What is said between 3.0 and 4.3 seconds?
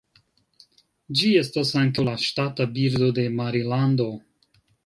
de Marilando.